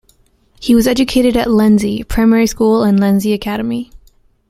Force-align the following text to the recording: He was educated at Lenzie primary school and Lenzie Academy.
He 0.59 0.73
was 0.73 0.87
educated 0.87 1.37
at 1.37 1.47
Lenzie 1.51 2.03
primary 2.03 2.47
school 2.47 2.81
and 2.81 2.99
Lenzie 2.99 3.33
Academy. 3.33 3.91